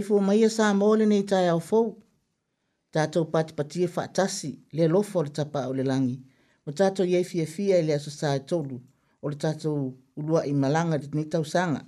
[0.00, 1.96] taifu o maia sa mole nei tai au fou.
[2.92, 6.16] Tātou patipatia whaatasi le lofo o le tapa o le langi.
[6.66, 8.80] Mo tātou iei fia fia i le aso sa e tolu.
[9.22, 11.82] O le tātou ulua i malanga di ni tau sanga.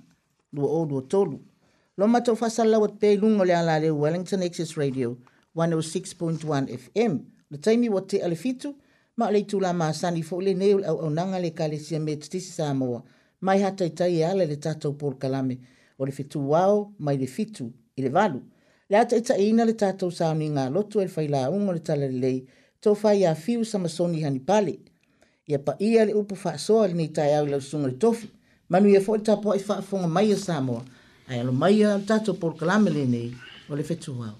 [0.53, 1.39] Lua o lua tolu.
[1.97, 5.17] Lo matou fasala wat pei lungo le ala le Wellington Access Radio
[5.57, 7.17] 106.1 FM.
[7.49, 8.75] Le taimi wat te ale fitu.
[9.17, 12.15] Ma le tula maa sani fo le neu au au nanga le kale sia me
[12.15, 13.01] tisi sa moa.
[13.41, 15.57] Mai hatai tai e ala le tātou por kalame.
[15.97, 18.41] O le fitu wao, mai le fitu i le valu.
[18.89, 22.19] Le ata ita ina le tātou sāuni ngā lotu e whaila unga le tala le
[22.23, 22.39] lei,
[22.83, 24.77] tō whai a fiu sa masoni hani pale.
[25.49, 28.29] Ia pa ia le upu wha soa le nei au lau sunga le tofi.
[28.69, 30.81] Manu ia fōi tāpō e wha fonga mai a Samoa,
[31.27, 33.31] ai alo mai a tātou por kalame le nei
[33.69, 34.35] o le whetu wau.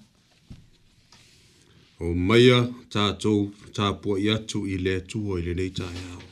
[2.00, 6.22] O mai a tātou tāpō i atu i le tuho i le nei tai au.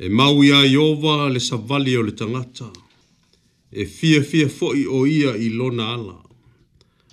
[0.00, 0.76] E mau ia i
[1.34, 2.34] le savali o le tangata.
[2.34, 2.89] O le tangata
[3.72, 6.22] e fia fia foi o ia i lona ala.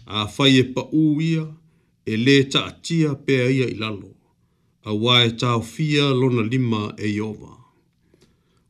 [0.05, 0.81] A fai e pa
[1.21, 1.45] ia,
[2.05, 4.11] e le ta atia pea ia i lalo.
[4.83, 7.57] A wae tau fia lona lima e iowa.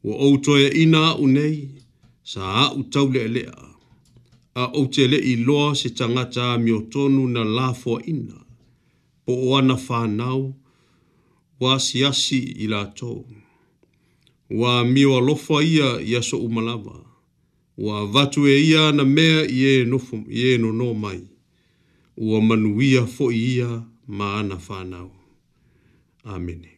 [0.04, 1.70] Wa o toe ina a unei,
[2.24, 3.62] sa a u taule e lea.
[4.56, 8.36] A o te le i loa se tangata a mi tonu na lafo ina.
[9.26, 10.56] Po o ana whanau,
[11.60, 13.12] wa siasi i la tō.
[14.50, 17.07] Wa mi o alofa ia i aso umalawa.
[17.78, 19.64] Ua vatu e ia na mea i
[20.52, 21.22] e no no mai.
[22.18, 23.70] Ua manuia fo ia
[24.08, 25.12] maana whanau.
[26.24, 26.77] Amene.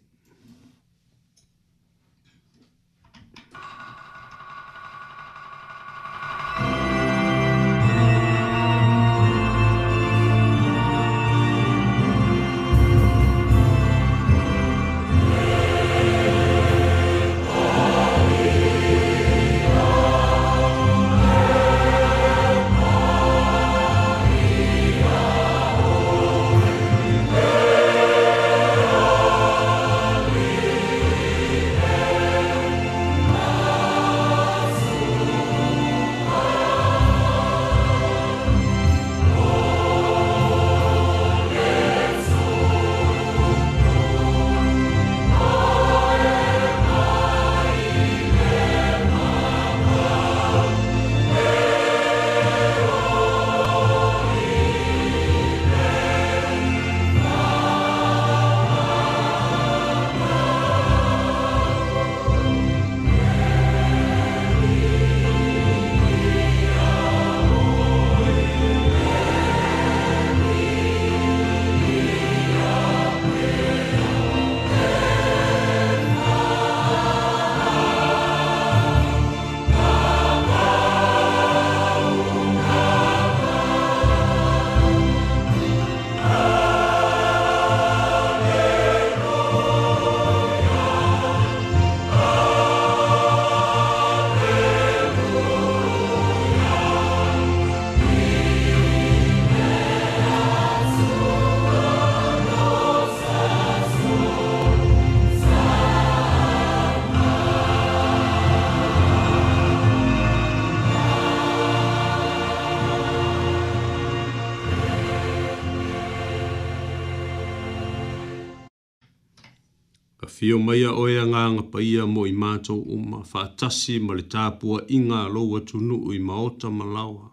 [120.40, 124.86] fio mai a oe anga anga paia mo i mātou uma, whātasi ma le tāpua
[124.88, 127.26] inga loa tunu i maota malawa.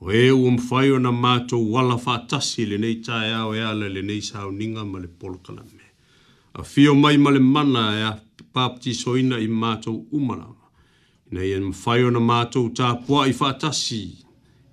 [0.00, 4.02] O e ua mwhaio na mātou wala whātasi le nei tae ao e ala le
[4.06, 5.82] nei sao ninga ma le polkala me.
[6.54, 8.14] A fio mai ma le mana e a
[8.54, 10.70] papti soina i mātou umarama.
[11.34, 14.02] Nei e mwhaio na ta tāpua i whātasi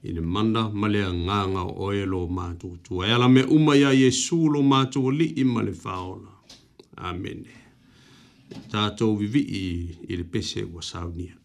[0.06, 3.08] i le mana ma le anganga o e lo mātou tua.
[3.08, 6.35] E ala me uma ia Jesu lo mātou li i ma le whaola.
[6.98, 7.44] Amen.
[8.72, 9.64] Tātou vivi i,
[10.10, 11.36] i le pese wa saunia.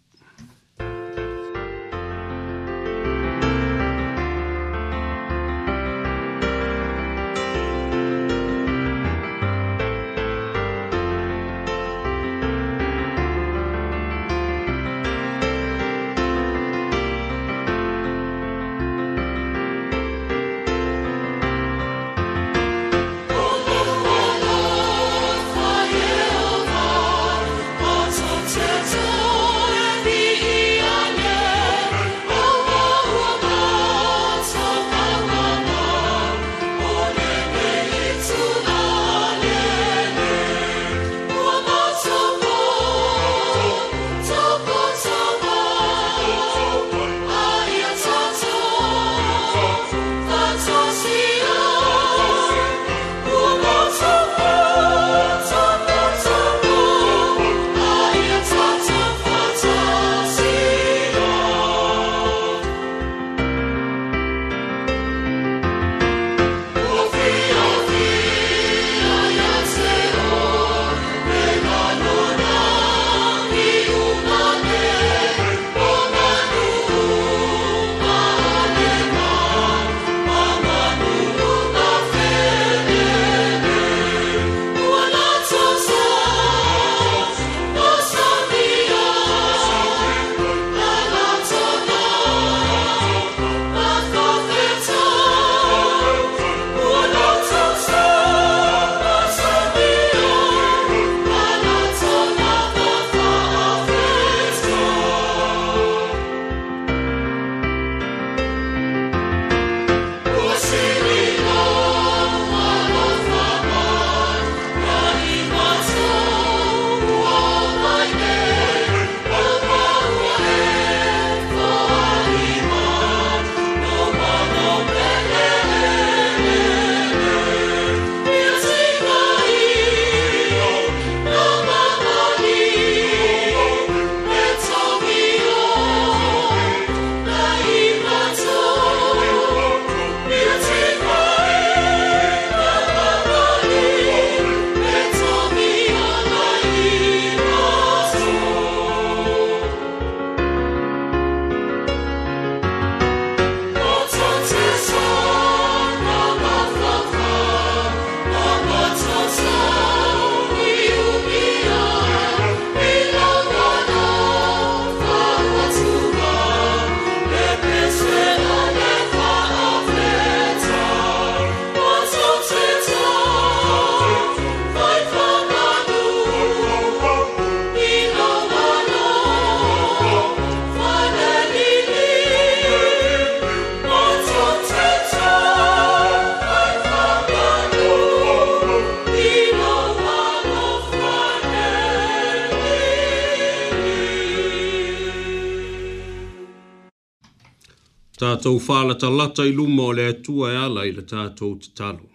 [198.40, 202.06] tātou whālata lata i luma o le atua e ala i le tātou te talo.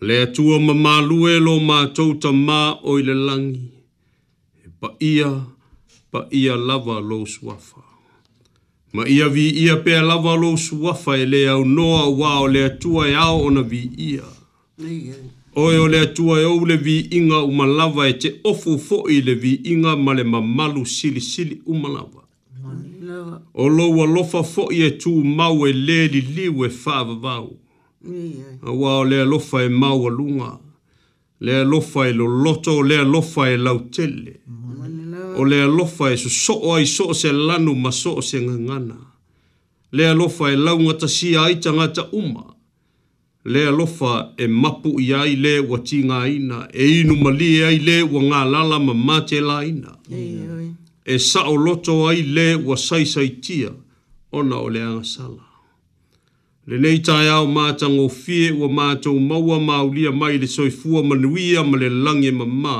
[0.00, 3.68] Le atua ma mālue lo mātou ta mā o i le langi,
[4.64, 5.28] e pa ia,
[6.10, 7.82] pa ia lava lo suafa.
[8.92, 12.68] Ma ia vi ia pea lava lo suafa e le au noa wā o le
[12.80, 14.28] tua e au ona vi ia.
[15.56, 19.20] Oe o le atua e au le vi inga umalava e te ofu fo i
[19.24, 22.25] le vi inga ma le mamalu sili sili umalava.
[23.62, 27.54] O loa lofa fo e tu mau e le li liu e whaava vau.
[28.68, 30.50] A wao lea lofa e mau a lunga.
[31.40, 34.34] Lea lofa e lo loto, lea lofa e lautele.
[35.40, 38.96] O lea lofa e so soo ai soo se lanu ma soo se ngangana.
[39.92, 42.44] Lea lofa e launga ta si aita ngata uma.
[43.52, 46.68] Lea lofa e mapu i ai le wa tinga ina.
[46.72, 49.92] E inu mali e ai le wa ngā lala ma mate la ina
[51.06, 53.70] e sa'o loto ai le wa sai sai tia
[54.38, 55.44] ona o le angasala.
[56.68, 61.76] Le nei tai au māta ngofie wa māta maua maulia mai le soifua manuia ma
[61.78, 62.78] le lange ma mā.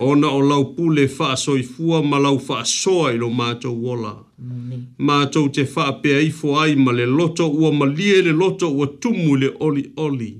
[0.00, 4.14] Ona o lau pule faa soifua ma lau faa soa ilo māta wola.
[4.98, 9.36] Māta te faa pe aifo ai ma le loto ua malie le loto ua tumu
[9.36, 10.32] le oli oli.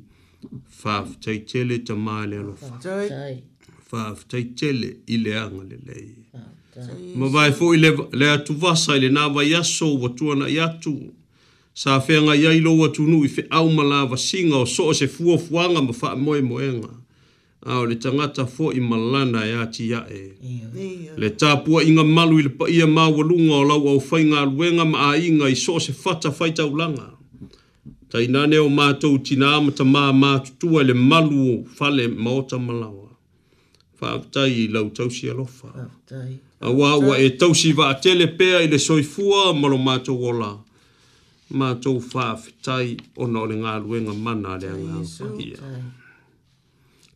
[0.71, 2.79] Faa futai tele ta maa le alofa.
[3.91, 6.15] Faa futai tele ile anga le leie.
[6.31, 6.49] Faa
[7.17, 10.97] ma vae foʻi le atuvasa i le na vaiaso ua tuanaʻi atu
[11.75, 16.17] sa feagai ai lou atunuu i feʻau ma lavasiga o so o se fuafuaga ma
[16.41, 16.89] moenga.
[17.67, 20.25] ao le tagata foʻi ma lana e atiaʻe
[21.17, 25.93] le tapuaʻiga malu i le paia maualuga o lau aufaigaluega ma aiga i so se
[25.93, 27.11] fata faitaulaga
[28.09, 32.93] tainane o matou tinā ma tamā matutua le malu fale maota malawa.
[32.93, 33.11] ma lava
[34.19, 35.69] faafetai i lau tausi alofa
[36.63, 40.35] a wā wā e tausi wā a tele pēa i le soifua malo mātou o
[40.39, 40.51] la.
[41.53, 45.73] Mātou whāwhitai o na ole ngā ruenga mana le a ngā kohia.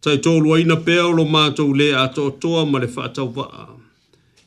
[0.03, 3.31] Tai tōlu a ina pēa o lo mātou le a tō toa ma le whātau
[3.39, 3.47] wā.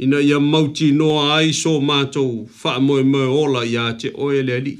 [0.03, 4.43] Ina ia mauti noa ai so mātou wha moe moe ola i a te oe
[4.43, 4.75] le ali.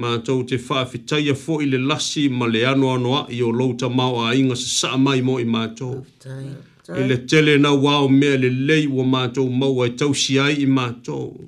[0.00, 3.88] Mātou te whāwhitai a fō i le lasi ma le anu anua i o louta
[4.28, 6.04] a inga sa sa mai mo i mātou.
[6.04, 10.54] Mātou e le tele na wao mea le lei ua mātou mau ai tausi ai
[10.62, 11.40] i mātou.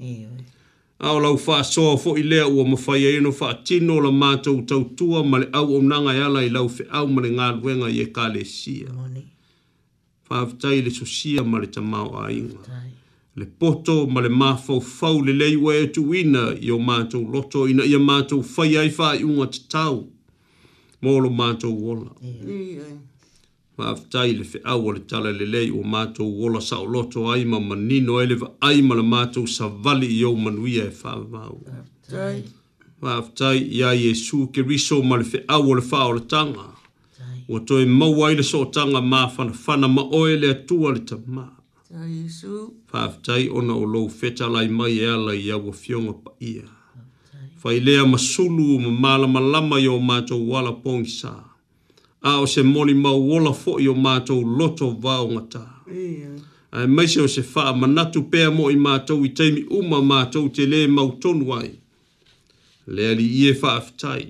[0.98, 4.08] A o lau faa soa fo i lea ua mawhai e no faa tino la
[4.10, 7.90] mātou tautua ma le au omnanga i ala lau fe au ma le ngā luenga
[7.92, 8.88] i e ka le sia.
[10.30, 12.56] Whaafitai le sosia ma le tamau a inga.
[13.36, 17.28] Le poto ma le mafau fau le lei ua e tu ina i o mātou
[17.30, 19.88] loto ina i a mātou whai ai faa i unga te
[21.04, 22.10] Mōlo mātou wola.
[22.24, 22.80] Yeah.
[22.80, 22.94] Yeah
[23.76, 27.18] ma aftai le fe awa le tala le lei o mato wola sa o loto
[27.32, 31.56] aima manino ele va aima le mato sa vali i o manuia e fa vau.
[33.00, 36.66] Ma aftai ia Yesu ke riso ma le fe awa le fa o le tanga.
[37.48, 41.16] Wa toi maua ile so tanga ma fana fana ma oe le atua le ta
[41.26, 41.46] ma.
[42.88, 46.66] Fa aftai ona o lo feta lai mai e ala i awa fionga pa ia.
[47.60, 51.45] Fa ilea masulu ma malama lama i o mato wala pongi saa
[52.30, 55.62] a o se moli mau wola fo i o mātou loto vāo ngatā.
[55.92, 56.40] Yeah.
[56.76, 60.66] Ai maise o se wha manatu pēa mo i mātou i teimi uma mātou te
[60.66, 61.70] le mau tonu ai.
[62.94, 64.24] Le ali i e wha aftai.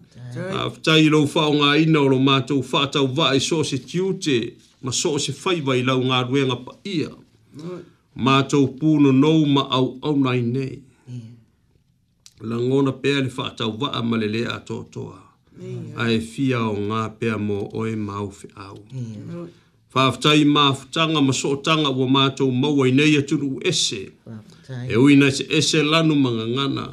[0.00, 0.48] Okay.
[0.64, 3.78] Aftai lo wha o ngā ina o lo mātou wha tau wha e so se
[3.86, 4.40] tiute
[4.82, 7.12] ma so se whai vai lau ngā ruenga pa ia.
[7.54, 7.86] Right.
[8.26, 10.82] Mātou pūno nou ma au au nai nei.
[11.06, 11.32] Yeah.
[12.50, 14.44] Langona pēa le wha tau wha ma le le
[16.04, 18.78] ae fia o ngā pea mō oe mau whi au.
[19.94, 24.02] Whaafutai mā futanga ma sootanga wa mātou maua i nei atunu ese.
[24.88, 26.84] E ui nei se ese lanu manga ngana.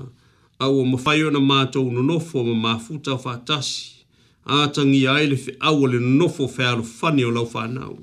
[0.59, 3.91] Au o mawhaiona mātou no nofo ma mafuta whātasi.
[4.45, 7.99] Ātangi aile whi au ale nofo whi alu whani o lau whanau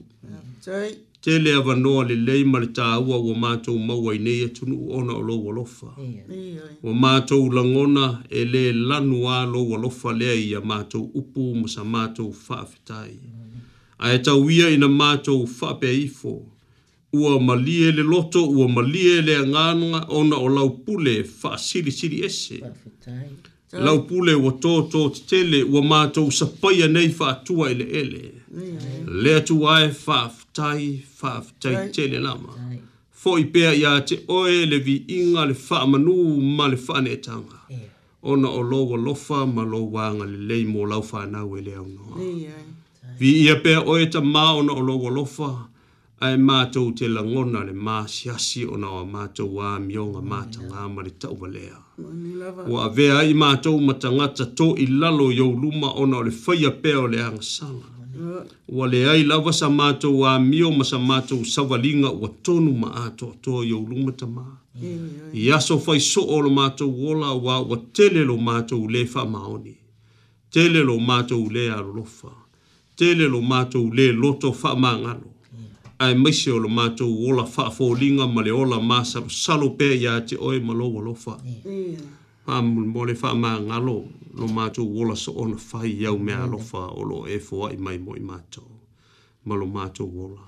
[1.24, 4.96] te lea vanoa le lei ma le tāua ua mātou maua i nei atunu e
[5.00, 5.92] ona o loua lofa.
[5.96, 6.96] Ua yeah.
[7.04, 11.84] mātou langona e le lanu a loua lofa lea i a mātou upu ma sa
[11.86, 13.14] mātou whaafetai.
[13.14, 13.62] Mm.
[14.02, 16.40] A e tau ia ina mātou whape ifo.
[17.14, 22.24] Ua malie le loto, ua malie le anganga ona o lau pule wha siri siri
[22.26, 22.58] ese.
[23.68, 27.86] So, lau pule ua tō tō te tele, ua mātou sapaya nei wha atua ele
[28.02, 28.24] ele.
[28.50, 29.20] Mm.
[29.22, 32.52] Lea tu ae wha tai fa tai tele lama.
[33.10, 36.14] Foi pea ya te oe le vi inga le wha manu
[36.56, 37.58] ma le wha tanga.
[38.24, 41.72] Ona o loa lofa ma lo wanga le lei mō lau wha anau e le
[41.74, 42.16] aunoa.
[43.18, 45.48] Vi ia pea o te ma ona o loa lofa
[46.24, 51.00] ai ma mātou te langona le mā siasi ona o mātou wā mionga mātanga ma
[51.06, 51.76] le tau walea.
[52.72, 56.70] o ave ai ma mātou matangata tō i lalo yau luma ona o le whaia
[56.82, 57.86] pea o le angasanga.
[57.88, 58.01] Yeah
[58.68, 59.66] ua leai lava sa
[60.28, 64.44] a mio ma sa matou savaliga ua tonu ma atoatoa i ouluma tamā
[65.34, 69.74] i aso faisoo o lo matou ola auā ua tele lo matou lē faamaoni
[70.52, 72.28] tele lo matou lē alolofa
[72.96, 75.30] tele lo matou lē loto faamagalo
[75.98, 80.60] ae maise o lo matou ola faafoliga ma le ola masalosalo pea iā te oe
[80.60, 81.34] ma lou alofa
[82.46, 86.46] faamole faamagalo mm lo mātou wola so ona whai iau mea mm.
[86.46, 88.68] alofa o lo e fo i mai mo i mātou.
[89.44, 90.46] Ma lo mātou wola.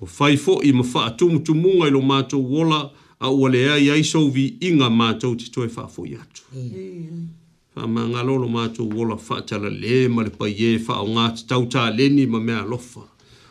[0.00, 2.82] O whai fo i ma wha atumu tu munga i lo mātou wola
[3.18, 6.44] a ua lea i aiso vi inga mātou te toi wha fo i atu.
[6.54, 7.26] Mm.
[7.74, 11.10] Wha ma ngalo lo mātou wola wha tala le ma le pai e wha o
[11.18, 13.02] ngā te tau tā leni ma mea alofa.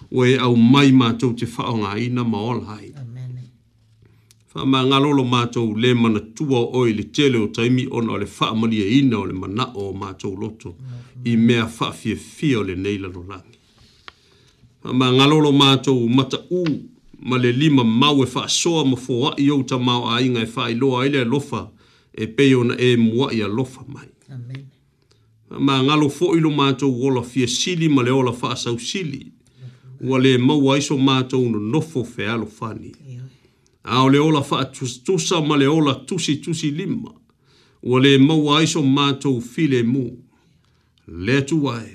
[0.10, 2.94] O au mai mātou te wha o ngā ina ma ola hai.
[2.96, 3.07] Amen
[4.66, 8.50] ma ngalolo mato le mana tua o le tele o taimi ona o le wha
[8.52, 10.76] amalia e ina o le mana o mato loto
[11.26, 13.58] i mea wha fie fie o le neila no langi.
[14.84, 16.66] Ma ngalolo mato mata u
[17.20, 20.50] ma le lima mau e wha soa ma fua i ta mau a inga e
[20.56, 21.70] wha i loa ele lofa
[22.14, 24.08] e peo na e mua i a lofa mai.
[24.30, 24.66] Amen.
[25.60, 29.32] Ma ngalo fo ilo mato wola fie sili ma le ola wha sau sili.
[30.00, 32.96] Ua le mau aiso mato no nofo fe alo fani.
[33.08, 33.22] Yeah
[33.88, 34.66] a o le ola faa
[35.06, 37.12] tusa ma le ola tusi tusi lima,
[37.84, 40.06] ua le maua aiso mātou file mō.
[41.08, 41.90] Le tu wai,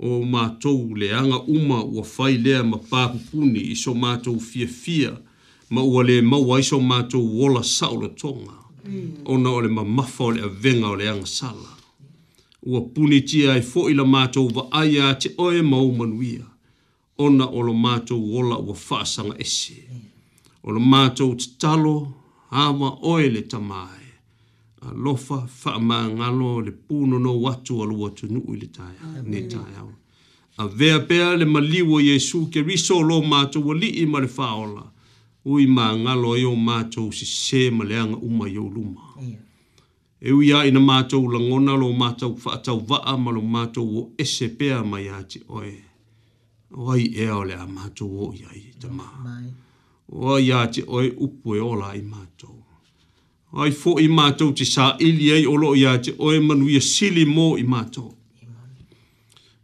[0.00, 5.12] o mātou le anga uma ua fai lea ma pāpupuni iso mātou fia fia,
[5.70, 8.56] ma ua le maua aiso mātou wola saula tonga,
[9.26, 11.74] ona o le mamafa o le avenga o le anga sala.
[12.64, 16.48] Ua puni tia ai fo ila mātou va aia te oe maumanuia,
[17.20, 19.76] ona o lo mātou wola ua faa sanga esi.
[19.84, 20.06] Mm
[20.62, 22.10] o le mātou te talo,
[22.50, 24.08] hawa oe le tamae,
[24.82, 29.74] a lofa wha ngalo le puno no watu alu watu nuu le tae ne tae
[29.80, 29.92] au.
[30.58, 34.84] A vea pea le maliwa Yesu ke riso lo mātou wali i mare whaola,
[35.44, 39.14] ui mā ngalo e o mātou si se maleanga uma yo luma.
[39.20, 39.38] Yeah.
[40.20, 44.50] E ui a ina mātou langona lo mātou whaatau vaa ma lo mātou o ese
[44.60, 45.72] pea mai ati oe.
[46.76, 49.08] Oai ea ole a mātou o iai, tamā.
[50.12, 52.58] Wa ia te oe upoe ola i mātou.
[53.62, 57.54] Ai fo i mātou te sā ili ei olo ia te oe manuia sili mō
[57.60, 58.10] i mātou.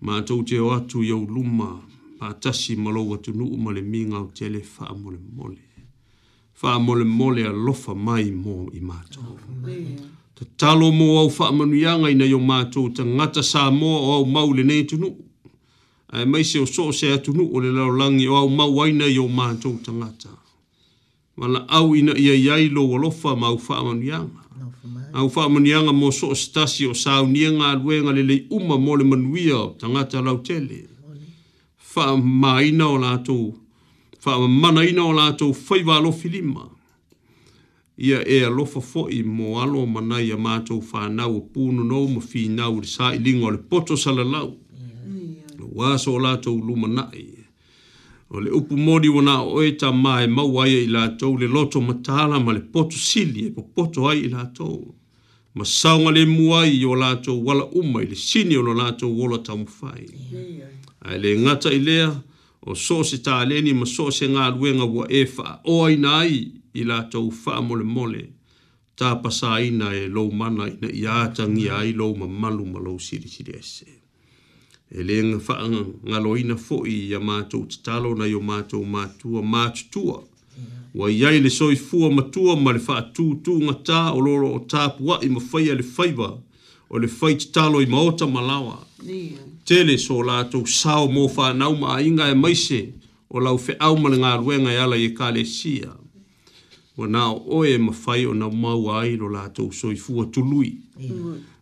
[0.07, 1.71] Mātou te o atu iau luma,
[2.21, 5.63] pātasi malou atu nu umale minga o tele wha mole mole.
[6.63, 9.35] Wha mole mole a lofa mai mō i mātou.
[10.37, 14.65] Te talo mō au wha manuianga ina iau mātou, te ngata sā mō au maule
[14.67, 15.01] nei tu
[16.13, 19.29] ae mai se o soo se atunu o le laolagi o au mauaina i o
[19.29, 20.29] matou tagata
[21.37, 24.47] ma laau ina ia i ai lou alofa ma au faamaniaga
[25.13, 30.21] au faamaniaga mo soo setasi o saunia galuega lelei uma mo le manuia o tagata
[30.23, 30.87] lautele
[31.77, 33.55] faamaina o latou
[34.21, 36.71] faamamanaina o latou fai valofilima
[37.99, 42.77] ia e alofa foʻi mo alo manai a matou fanau o pu nonou ma finau
[42.77, 44.57] i le sailiga o le poto salalau
[45.77, 47.27] wa so to luma nai.
[48.31, 51.81] O le upu modi wana o e ta mai mau ai i lātou le loto
[51.83, 54.95] matala ma le poto sili e po poto ai i lātou.
[55.55, 59.39] Ma saunga le muai i o lātou wala uma i le sini o lātou wola
[59.45, 60.07] tamufai.
[61.05, 61.83] Ai le ngata i
[62.67, 66.17] o so se ta aleni ma so se ngā luenga wa e faa o aina
[66.25, 66.41] ai
[66.75, 68.25] i lātou faa le mole.
[68.97, 73.29] Ta pasa aina e lou mana ina i ātangi ai lou ma malu ma siri
[73.29, 74.01] siri esee
[74.91, 75.55] e le nga fa
[76.09, 79.69] nga loina fo i ya ma tu tsalo na yo ma tu ma tu ma
[79.93, 80.05] tu
[80.99, 81.07] wa
[81.45, 81.77] le so i
[82.11, 84.83] matua ma tu e ma le fa tu tu nga ta o lo lo ta
[84.97, 86.05] pua i ma fa le fa
[86.93, 88.77] o le fa tsalo i ma o malawa
[89.67, 92.55] tele so la tu sa o mo fa na ma inga e mai
[93.35, 95.91] o lau fe au ma le nga ruenga ya la ye kale sia
[96.97, 100.73] wa nā oe e ma whai o nā mau airo la tō soi fua tului.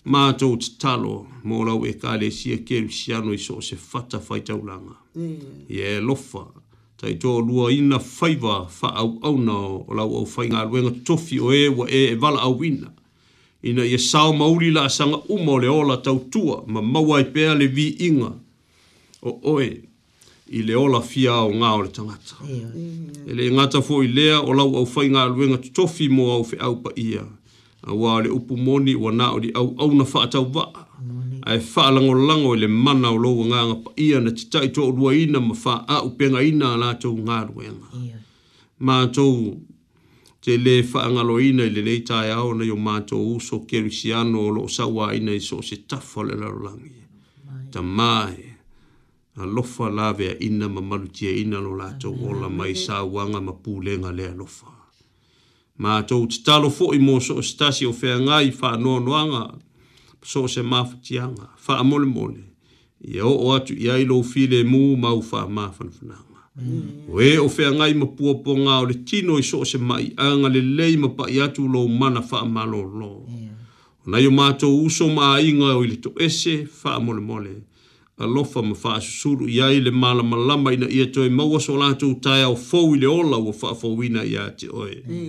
[0.05, 3.59] Mā tō te talo, mō lau e kā le sia keru si anu i so
[3.61, 4.95] se whata whai taulanga.
[5.15, 5.63] Mm.
[5.69, 6.45] Ie yeah, lofa,
[7.01, 10.93] tai tō lua ina whaiva wha au au nā o lau au whai ngā ruenga
[11.09, 12.93] tofi o e wa e e wala au ina.
[13.65, 17.27] Ina ia e sao mauri la sanga umo le ola tau tua, ma maua i
[17.33, 18.31] pēa vi inga.
[19.23, 19.71] O oe,
[20.53, 22.37] i le ola fia o ngā o le tangata.
[22.45, 26.45] E le ngata fō i lea o lau au whai ngā luenga tofi mō au
[26.45, 27.23] fe au pa ia.
[27.85, 30.67] A wā le upu moni o nā o li au au na whaatau wā.
[31.47, 34.31] A e wha lango lango i le mana o lau ngā ngā pa ia na
[34.37, 37.89] te taito o lua ina ma wha a upenga ina a nātou ngā luenga.
[38.85, 39.57] Mā tou
[40.45, 44.51] te le wha angalo ina i le neitai au na yo mātou uso kerisiano o
[44.59, 47.09] lo sawa ina i so se tafo le lalangia.
[47.49, 47.73] Tamai.
[47.73, 48.54] Tamai
[49.37, 53.41] na lofa lawe a ina ma malu ina lo la tau ola mai sa wanga
[53.41, 54.67] ma pūlenga lea lofa.
[55.79, 58.77] Ma tau te talo fo i mō so o e stasi o whea ngai wha
[58.77, 59.59] noa noanga
[60.23, 62.45] so se mafa tianga, wha mole mole.
[63.05, 66.23] Ia o o atu i ailo file mū mau wha mafa nfunanga.
[66.57, 67.11] Mm.
[67.13, 70.13] O e o whea ngai ma pua ngā o le tino i so se mai
[70.17, 73.13] anga le lei ma pa i atu lo mana wha malo lo.
[73.29, 73.51] Yeah.
[74.07, 77.51] Nai o mātou uso mā inga o ili to ese, wha mole mole.
[77.51, 77.74] Mm
[78.19, 82.43] alofa ma faa susuru ia ile mala malama ina ia toi maua so lato utai
[82.43, 85.03] au fau ile ola wa faa fau ina ia te oe.
[85.09, 85.29] Mm.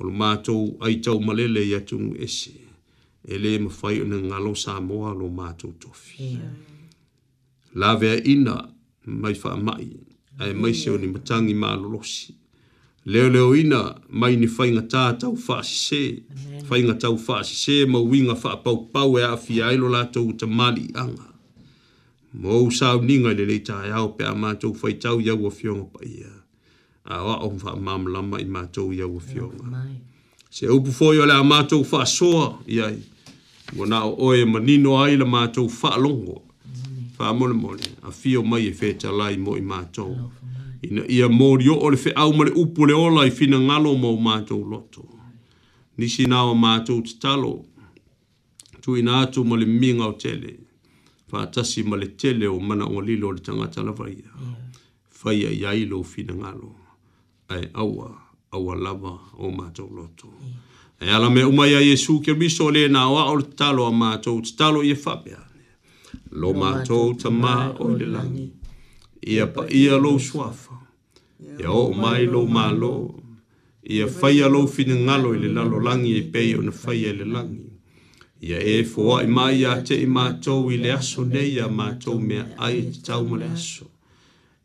[0.00, 2.52] Olo mātou ai tau malele ia tungu esi
[3.28, 6.22] Ele ma fai una ngalo sa moa lo mātou tofi.
[7.74, 8.68] la Lavea ina
[9.06, 9.86] mai faa mai.
[10.38, 12.34] Ai mai seo ni matangi maa losi.
[13.04, 16.22] Leo leo ina mai ni fai ngā tātou faa sise.
[16.68, 20.22] Fai ngā tau faa sise ma winga faa pau pau e a fia ilo lato
[20.24, 21.29] uta mali anga
[22.34, 25.50] mo sa ni nga le cha ya o pe ma chou fai chou ya wo
[25.50, 26.30] fion pa ya
[27.04, 29.50] a wa o fa ma la ma i ma chou ya wo fion
[30.50, 32.86] se o pu fo yo la ma chou fa so ya
[33.74, 36.46] mo na o e ma ni no ai la ma chou fa longo
[37.18, 37.74] fa mo mo
[38.06, 40.14] a fio mai e fe cha lai mo i ma chou
[40.86, 43.26] ina ia mo rio o le fe au ma le u pu le o la
[43.26, 45.02] i fina ngalo mo ma chou loto
[45.98, 47.54] ni si na o ma chou tsalo
[48.80, 50.69] tu ina tu mo le minga o tele
[51.30, 54.30] faatasi ma le tele o mana o lilo o le tangata lava ia.
[55.18, 56.68] Faia i ailo o fina ngalo.
[57.52, 58.08] Ai awa,
[58.54, 59.12] awa lava
[59.44, 60.28] o mātou loto.
[61.00, 64.40] Ai ala me umaya Yesu ke miso le na wa o le talo a mātou,
[64.44, 65.40] te talo i e fabia.
[66.32, 68.50] Lo mātou ta mā o le langi.
[69.22, 70.78] Ia pa ia lo suafa.
[71.60, 72.94] Ia o mai lo mālo.
[73.86, 77.18] Ia faia lo fina ngalo i le lalo langi i e peio na faia i
[77.20, 77.69] le langi.
[78.42, 82.16] Ia e fua i mai a te i mātou i le aso nei a mātou
[82.20, 83.84] mea ai te tau ma le aso.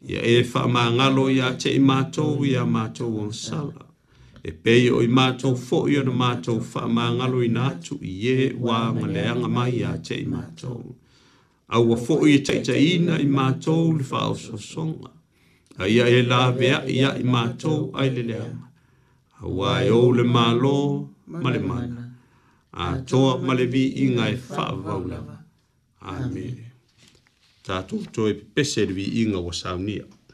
[0.08, 3.84] Ia e wha mā ngalo i a te i mātou i a mātou o sala.
[4.46, 8.14] E pei o i mātou fō i ana mātou wha mā ngalo i nātu i
[8.32, 10.96] e wā ma le anga mai a te i mātou.
[11.68, 15.12] Au a fō i te i ina i mātou li wha o so songa.
[15.80, 18.72] A ia e la vea i a i mātou ai le le anga.
[19.44, 20.76] Au a e o le mālo
[21.28, 22.05] ma le mātou
[22.84, 25.36] a toa malevi i ngai whaavaulava.
[26.14, 26.56] Amen.
[27.66, 30.04] Tātou toi pese rivi i ngā wasaunia.
[30.04, 30.25] Amen.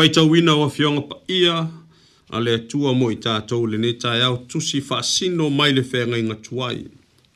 [0.00, 1.68] faita wina wa fionga pa ia
[2.32, 6.16] a le atua mo i tātou le ne tai au tusi whaasino mai le whenga
[6.18, 6.86] inga tuai.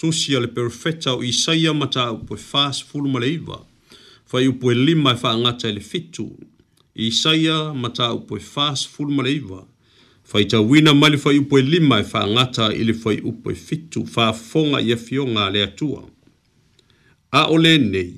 [0.01, 3.59] Tusi a le perfeta o isaia mata au poe whaas fulu male iwa.
[4.33, 6.27] Whai upo e lima e wha ngata le fitu.
[6.97, 9.67] Isaia mata au poe whaas fulu male iwa.
[10.33, 13.21] Whai tau wina mai le whai upo e lima e wha ngata i le whai
[13.21, 14.07] upo e fitu.
[14.17, 16.01] Wha fonga i a fionga le atua.
[17.33, 18.15] A ole nei.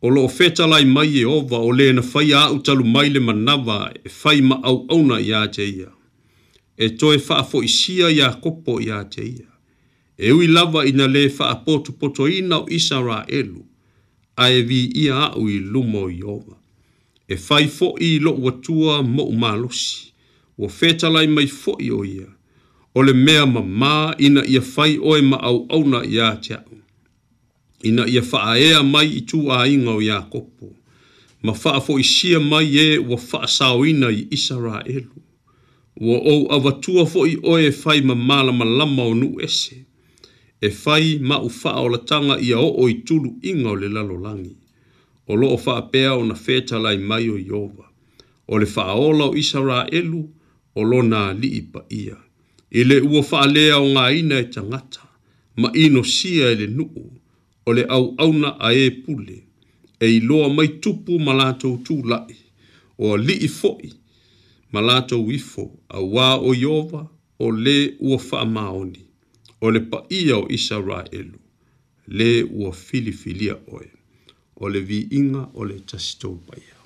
[0.00, 3.18] O lo feta lai mai e ova o le na fai a utalu mai le
[3.20, 5.42] manawa e fai ma au auna i a
[5.74, 5.90] ia.
[6.76, 9.00] E toe faa fo isia i a kopo i a
[9.32, 9.48] ia.
[10.16, 13.62] E ui lava ina le faa potu poto ina o isa ra elu.
[14.36, 16.56] A e vi i a au i lumo i ova.
[17.28, 20.12] E fai fo i lo watua mo umalosi.
[20.58, 22.30] O fetala i mai fo i o ia.
[22.94, 26.28] O le mea ma ma ina i a fai oe ma au auna i a
[27.82, 30.74] ina ia faaea mai i tuāiga o iakopo
[31.42, 31.54] ma
[32.02, 35.10] sia mai e ua faasaoina i isaraelu
[35.96, 39.86] ua ou avatua foʻi oe e fai ma malamalama o nuu ese
[40.60, 44.56] e fai ma u faaolataga ia oo i tuluʻiga o le lalolangi.
[45.28, 47.86] o loo faapea ona fetalai mai o ieova
[48.48, 50.28] o le faaola o isaraelu
[50.74, 52.16] o lona alii paia
[52.70, 55.00] i le ua faalea o gāina e tagata
[55.56, 57.17] ma inosia sia e ele nuu
[57.68, 59.36] o le auauna a ē pule
[60.00, 62.36] e iloa mai tupu ma latou tulaʻi
[63.02, 63.90] o alii foʻi
[64.72, 65.64] ma latou ifo
[65.98, 67.02] auā o iova
[67.44, 67.76] o lē
[68.06, 69.02] ua faamaoni
[69.64, 71.38] o le paia o isaraelu
[72.18, 73.86] lē ua filifilia oe
[74.62, 76.77] o le viiga o le tasitou paia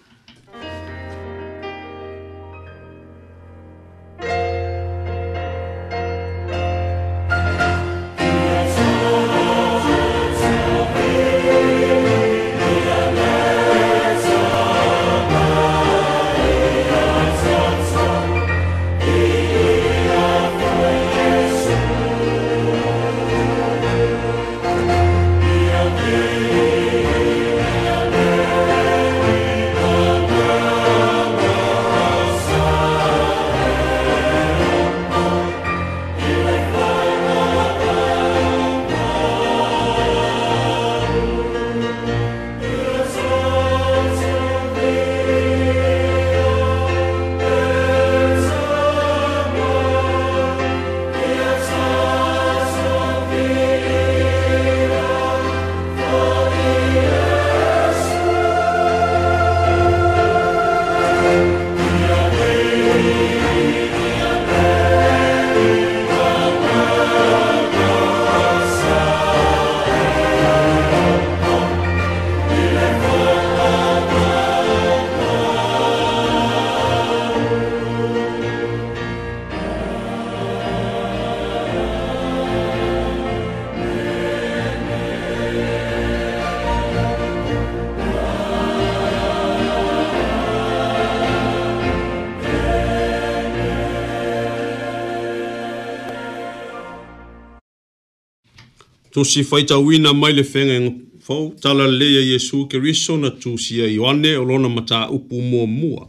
[99.22, 103.14] tusi fai tau ina mai le fenga e ngā fau, tala leia Yesu ke riso
[103.22, 106.08] na tusi a Ioane o lona mata upu mua mua.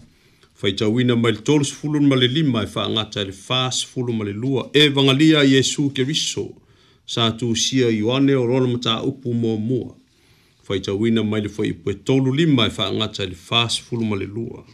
[0.58, 4.18] Fai tau ina mai le tolus fulun male lima e faa ngata le faas fulun
[4.18, 4.66] male lua.
[4.74, 6.48] E vangalia Yesu ke riso
[7.06, 9.94] sa tusi a Ioane o lona mata upu mua mua.
[10.66, 13.78] Fai tau ina mai le fai ipu e tolu lima e faa ngata le faas
[13.78, 14.66] fulun male lua.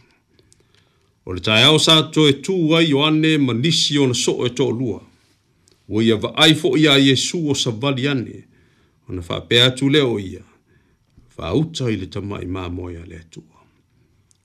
[1.26, 4.48] O le tae au sa to e tu wai Ioane manisi o na so e
[4.48, 5.09] to lua
[5.90, 8.44] o ia va ai fo ia Jesu o sa vali ane,
[9.08, 10.42] o na wha pea tu leo ia,
[11.36, 13.42] wha uta ile tamai mā moia le atua.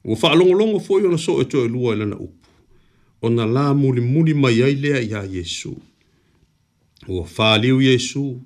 [0.05, 2.49] O wha longolongo fo ia na so e to e lua ilana upu,
[3.21, 5.75] o na la muli muli mai ai lea ia Jesu.
[7.07, 8.41] O wha liu Jesu,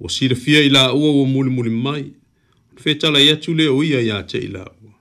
[0.00, 3.84] o sira fia ila ua o muli muli mai, o na fetala ia tu leo
[3.84, 4.94] ia ia te ila ua,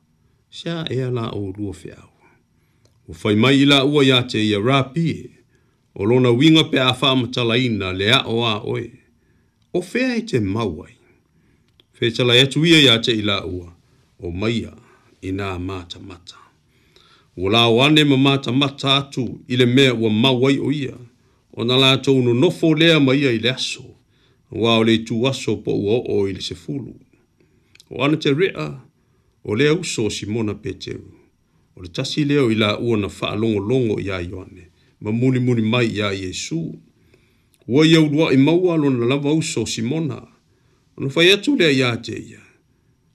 [0.51, 2.07] sia ea la o lua fea ua.
[3.09, 5.38] O fai mai ila ua ia te ia rapie, o
[5.95, 8.91] o lona winga pe a wha matalaina le a o a oe,
[9.73, 10.93] o fea e te mauai.
[11.93, 13.73] Fea tala e atuia ia te ila ua,
[14.23, 14.71] o maia
[15.21, 16.37] i nā mata mata.
[17.37, 20.95] Ua la o ane ma mata mata atu i le mea ua mauai o ia,
[21.53, 23.83] o nā la tau no nofo lea maia i le aso,
[24.51, 26.95] ua o le tu aso po ua o i le sefulu.
[27.89, 28.71] O ane te rea,
[29.43, 31.11] o lea uso o Simona Peteru,
[31.75, 34.68] o le tasi leo i la ua na wha longo ia i ane
[35.01, 36.79] ma muni muni mai ia Yesu.
[37.67, 40.27] Ua ia urua i maua alo na lava uso Simona.
[40.97, 42.39] Ano fai atu lea ia te ia.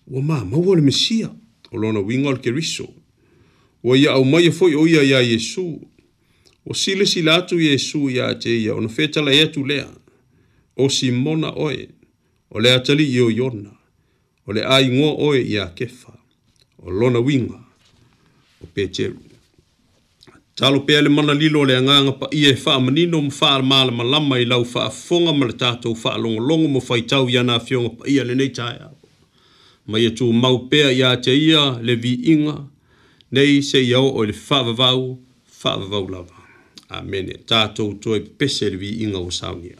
[0.06, 1.30] Ua ma, maua le Mesia.
[1.72, 2.88] Olona winga al keriso.
[3.82, 5.80] Ua ia au mai e foi o ia ia Yesu.
[6.66, 8.72] Ua sile sila atu Yesu ia te ia.
[8.72, 9.88] Ano fetala ia e tu lea.
[10.76, 11.88] O Simona oe.
[12.50, 13.72] O lea tali i o yona.
[14.46, 16.14] O le ai ngua oe ia kefa.
[16.78, 17.60] Olona winga.
[18.64, 19.18] O peteru
[20.54, 25.32] talo pea le manalilo o le agaga paia e faamanino ma faamalamalama i lau faafofoga
[25.32, 28.94] ma le tatou faalogologo mo faitau ia na afioga paia lenei taeao
[29.86, 32.56] ma ia tumau pea iā te ia le viiga
[33.32, 35.18] nei se ia oo i le faavavau
[35.60, 36.38] faavavau lava
[36.88, 39.76] amene tatou toe pepese le viiga ua saunia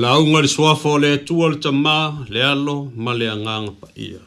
[0.00, 4.20] la unga le suafo le tua le tamā le alo ma le agaga paia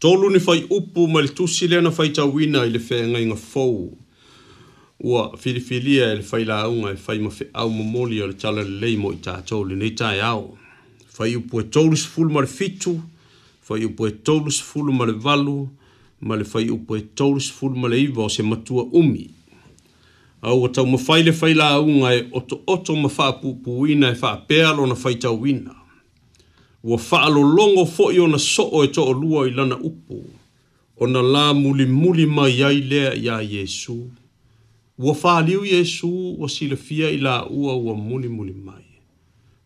[0.00, 3.92] tolu ni fai upu ma le tusi lea na faitauina i le feagaiga fou
[5.04, 9.12] ua filifilia e le fai launga e fai mafeʻau momoli o le tala lelei mo
[9.12, 10.56] i tatou lenei taeao
[11.18, 12.96] fai upu e tolu sefulu ma le fitu
[13.60, 15.58] fai upu e tolu sefulu ma le valu
[16.20, 19.28] ma le fai upu e tolu sefulu ma le iva o se matua umi
[20.44, 24.16] au o tau mawhaile whaila a unga e oto oto ma wha pupu wina e
[24.22, 25.74] wha pealo na whaita wina.
[26.84, 30.14] Ua wha longo fo i ona soo e toa lua i lana upo.
[31.00, 34.10] Ona la muli muli mai ai lea ia Yesu.
[34.98, 38.84] Ua wha liu Yesu o sila fia i la ua ua muli muli mai.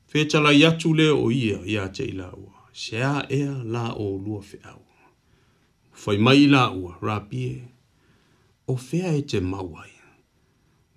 [0.06, 2.54] Fetala tala i atu leo o ia i ate i la ua.
[2.72, 4.82] Se a ea la o lua fe au.
[5.92, 7.62] Fai mai i la ua, rapie.
[8.68, 9.88] O fea e te mawai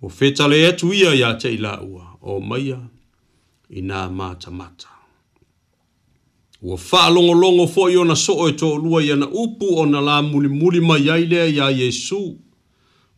[0.02, 2.78] o feta le atu e ia ia te ila ua, o maia
[3.70, 4.88] i nā mata mata.
[6.62, 9.86] Ua wha longo longo fo i ona so e tō lua i ana upu o
[9.86, 12.38] na la muli muli mai ailea ia Jesu.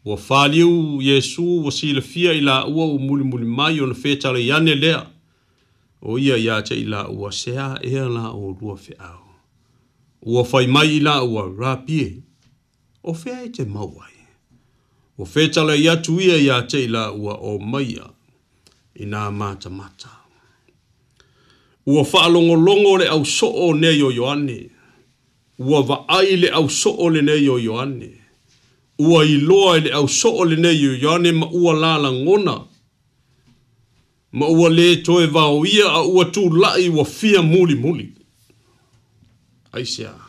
[0.05, 3.81] Ua wha liu Jesu o si le fia i la ua o muli muli mai
[3.81, 5.05] o na feta le iane lea.
[6.03, 9.25] O ia ia te i la ua sea ea la o lua fe au.
[10.23, 12.23] Ua whai mai i la ua rapie
[13.03, 14.14] o fea e te mauai
[15.19, 18.07] o fetala i atu ia ia te ila ua o maia
[18.95, 20.11] i nā mata mata.
[21.87, 24.71] Ua whaalongo longo le au soo ne yo yoane.
[25.59, 28.11] Ua vaai le au soo le ne yo yoane.
[28.99, 32.61] Ua i loa le au soo le ne yo yoane ma ua lala ngona.
[34.33, 38.11] Ma ua le toe vao ia a ua tū lai ua fia muli muli.
[39.73, 39.73] Aisea.
[40.13, 40.24] Aisea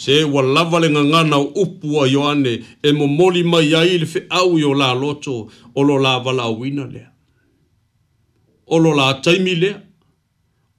[0.00, 3.98] se ua lava e le gagana o upu a ioane e momoli mai ai i
[3.98, 7.10] le feʻau i o laloto o lo lavalaauina lea
[8.66, 9.80] o lo lataimi lea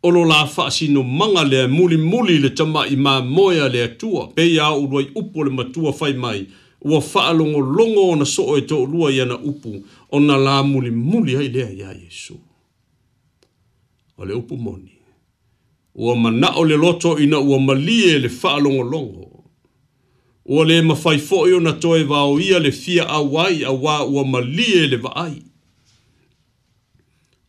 [0.04, 4.72] o lo lafaasinomaga lea e mulimuli i le tamaʻi mamoe a le atua pe ia
[4.72, 6.48] aʻulu ai upu o le matua fai mai
[6.82, 11.92] ua faalogologo ona soo e toʻalua i ana upu ona la mulimuli ai lea iā
[12.04, 12.40] iesu
[14.18, 14.99] o le upu moni
[16.00, 19.44] ua manaʻo le loto ina ua malie le faalogologo
[20.46, 25.42] ua lē mafai foʻi ona toe vaoia le fia auai auā ua malie le vaai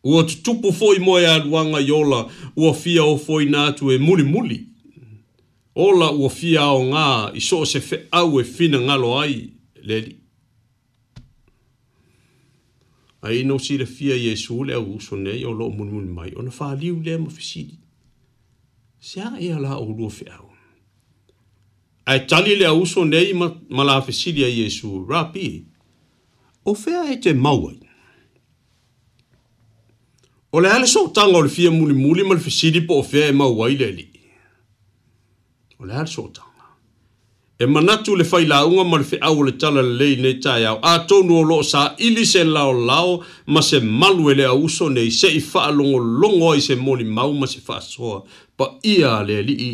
[0.03, 4.59] ua tutupu foʻi mo e aluaga i ola ua fia ofoina atu e mulimuli
[5.75, 9.47] ola ua fia aogā i so o se feʻau e finagalo ai
[9.83, 10.15] le ali
[13.21, 17.17] aina usi le fia iesu le auuso nei o loo mulimuli mai ona faaliu lea
[17.17, 17.77] ma fesili
[19.07, 20.49] se a ea la o lua fe au.
[22.03, 25.65] Ai tali le auso nei ma, ma la fesiria Iesu rapi,
[26.69, 27.79] o fea e te mauai.
[30.55, 33.03] O le ale sou tanga o le fia muli muli ma le fesiri po o
[33.11, 34.07] fea e mauai le li.
[35.79, 36.49] O le ale sou tanga
[37.61, 40.65] e manatu le fai launga ma le fi au le tala le lei nei tai
[40.65, 40.77] au.
[40.81, 44.85] A tonu o loo sa ili se lao lao ma se malu e le auso
[44.89, 48.17] nei se i faa longo longo ai se moli mau ma se faa soa.
[48.57, 49.55] Pa ia le li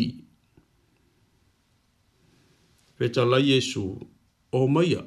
[2.98, 3.82] Peta la Yesu,
[4.58, 5.02] o maia,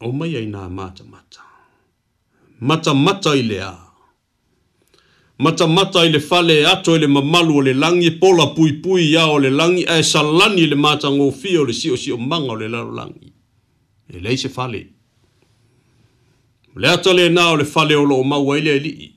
[0.00, 1.42] o maia i nā mata mata.
[2.66, 3.87] Mata mata i le a
[5.38, 9.86] mata mata ile fale ato ile mamalu ole langi pola pui pui ya ole langi
[9.88, 13.32] e salani ile mata ngofi ole sio sio manga ole lalo langi
[14.14, 14.86] ele se fale
[16.76, 19.10] le ato le na ole fale ole o mau ile ele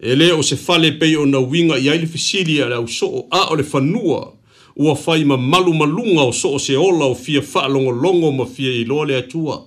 [0.00, 3.62] ele o se fale pe o na winga ya ile fisili ala uso a ole
[3.62, 4.32] fanua
[4.76, 8.46] ua fai mamalu malunga o so o se ola o fia fa longo longo ma
[8.46, 9.66] fia ilo le atua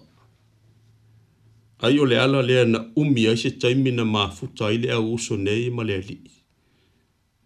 [1.82, 5.36] ai o le ala lea na umi ai se taimi na mafuta ai le auso
[5.38, 6.24] nei ma le alii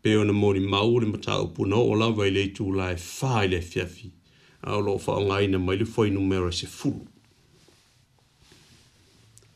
[0.02, 3.48] pe ona moli mau o le mataupunao o lava i le itula e fā i
[3.48, 4.10] le afiafi
[4.64, 7.06] a o loo faaaogāina mai le fainumera se fulu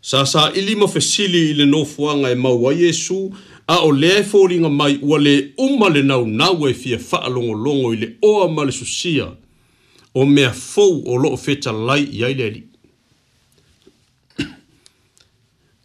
[0.02, 3.32] sa sa ili ma fesili ile no fuanga e mau a Yesu
[3.68, 7.54] a o le fōringa mai ua le uma le nau nau e fia faa longo
[7.58, 9.32] longo ile oa ma le susia
[10.14, 12.67] o mea fou o loo feta lai iai le li.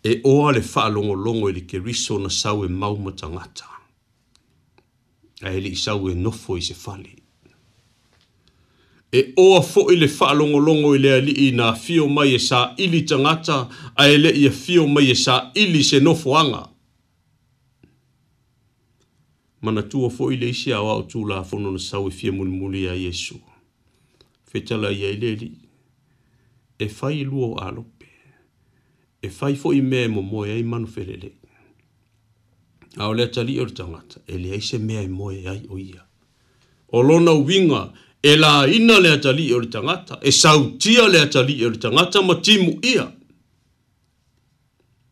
[0.04, 3.66] e oa le whaalongolongo i le ke riso na sau e maumata ngata.
[5.46, 7.14] A hele i sau e nofo i se fali.
[9.14, 12.74] E oa fo i le whaalongolongo i le ali i na fio mai e sa
[12.78, 16.64] ili tangata, a hele i a fio mai e sa ili se nofo anga.
[19.62, 22.32] Mana tua fo i le isi a wao tū la fono na sau e fia
[22.32, 23.38] muli muli a Yesu.
[24.50, 25.52] Fetala i a ili
[26.78, 28.01] e fai luo alopi
[29.22, 31.30] e fai fo i me mo mo ai manu felele.
[32.98, 35.78] A o lea tali o tangata, e lea ise me ai mo e ai o
[35.78, 36.02] ia.
[36.92, 37.92] O lona winga,
[38.22, 42.72] e la ina lea tali o tangata, e sautia lea tali o tangata ma timu
[42.82, 43.10] ia.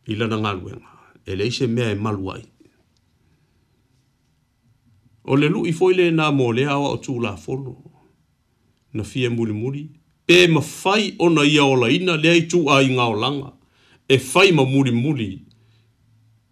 [0.07, 0.91] Ila na ngaluenga,
[1.25, 2.43] e lea ise me ai malu ai.
[5.23, 7.73] O le lu i foi le na mo le awa o tula la folo.
[8.93, 9.89] Na fie muli muli,
[10.25, 13.53] pe ma fai ona ia o la ina lea i tū a i o langa
[14.13, 15.27] e fai ma muri muri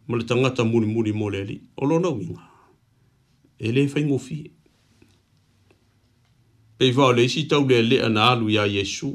[0.08, 2.44] ma le tangata muri muri mo le ali o lo nau inga
[3.60, 4.38] e le fai ngofi
[6.78, 9.10] pe i le isi tau le le ana alu ya Yesu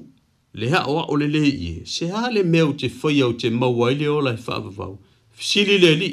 [0.59, 3.49] le ha oa o le le i se ha le meu te fai au te
[3.61, 4.97] mau ai le ola e whaavavau
[5.49, 6.11] sili le li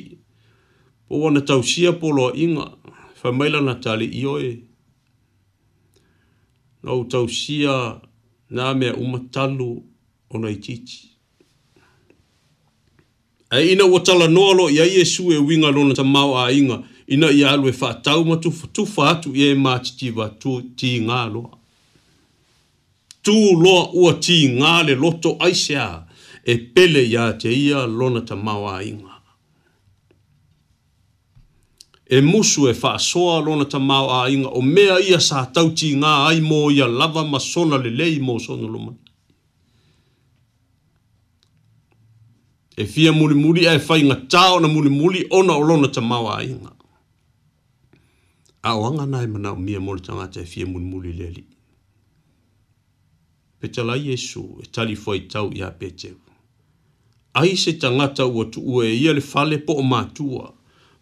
[1.08, 2.66] po wana tau sia polo inga
[3.20, 4.52] fai maila na tali i oe
[6.84, 7.76] nau tau sia
[8.56, 9.70] na mea umatalu
[10.34, 11.11] ona i titi
[13.52, 17.72] e ina ua talanoalo ia iesu e uiga lona tamao aiga ina ia alu e
[17.80, 20.12] matu ma tufatufa atu ia e ti
[20.78, 21.52] tigā loa
[23.22, 26.04] tu loa ua tigā le loto aiseā
[26.46, 29.12] e pele iā te ia lona tamao aiga
[32.10, 36.72] e musu e faasoa lona tamao aiga o mea ia sa tau tigā ai mo
[36.72, 39.11] ia lava ma sona lelei mo sona lomana
[42.78, 46.02] e fia muli muli e ai fai nga tau na muli muli ona olona ta
[46.02, 46.72] mawa inga.
[48.64, 51.44] Au anga nai mana o mia mori ta ngata e fia muli muli leli.
[53.60, 56.30] Petala Yesu e tali fai tau ia petewa.
[57.34, 60.54] Ai se ta ngata ua tuua e ia le fale po o matua,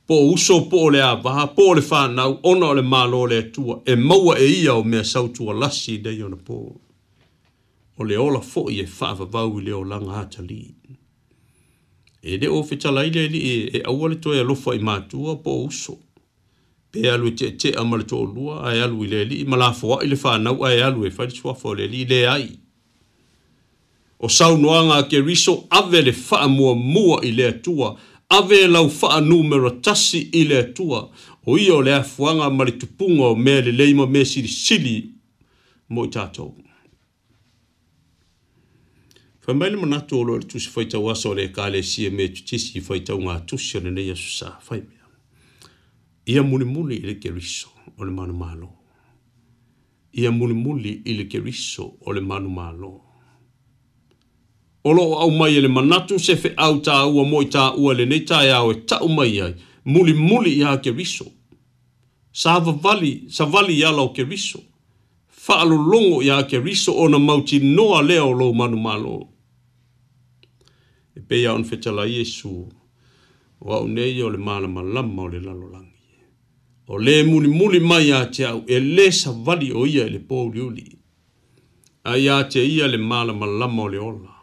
[0.08, 3.26] po o uso po o le avaha, po o le whanau, ona o le malo
[3.28, 6.82] le atua, e maua e ia o mea sautua lasi dei ona po.
[7.98, 10.79] O le ola fo i e whaavavau i le o langa hata lii
[12.24, 15.98] e le o fetalaile ali e, e aua le toe alofa i matua po uso
[16.92, 20.16] pe alu e teʻeteʻa ma le toʻalua ae alu i le alii ma lafoaʻi le
[20.20, 22.50] fanau ae alu e faisoafa o le alii le ai
[24.20, 27.96] o saunoaga a keriso ave le faamuamua i le atua
[28.30, 31.08] ave e lau faanumero tasi i le atua
[31.46, 35.10] o ia o le afuaga ma le tupuga o mea lelei ma mea silisili
[35.90, 36.52] mo i tatou
[39.50, 41.82] Fa mai le manatu o loa le tusi fai tau asa o le ka le
[41.82, 45.08] si e me tutisi i fai tau ngā tusi o le neia susa fai mea.
[46.30, 48.70] Ia muni muni i le keriso o le manu malo.
[50.22, 52.92] Ia muni muni i le keriso o le manu malo.
[54.86, 58.06] Olo au mai e le manatu se fe au tā ua moi tā ua le
[58.06, 59.56] neita e au e tau mai ai.
[59.86, 61.26] Muli muli i a keriso.
[62.32, 64.62] Sa vali, sa vali i ala o keriso.
[65.28, 68.82] Fa alo longo i a keriso o na mauti noa leo lo manu malo.
[68.82, 68.82] Manu
[69.18, 69.28] malo
[71.20, 72.50] e pei aon fetala i esu,
[73.66, 75.98] o au nei o le malama lama o le lalolangi.
[76.88, 80.20] O le muli muli mai a te au, e le savali o ia e le
[80.20, 80.86] pouli uli,
[82.12, 84.34] a ia te ia le malama lama o le ola.